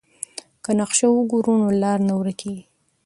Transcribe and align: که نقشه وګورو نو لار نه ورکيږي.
که 0.63 0.71
نقشه 0.79 1.05
وګورو 1.11 1.53
نو 1.61 1.67
لار 1.81 1.99
نه 2.07 2.13
ورکيږي. 2.19 2.63